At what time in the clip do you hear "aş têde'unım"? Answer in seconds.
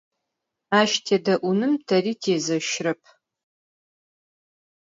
0.79-1.73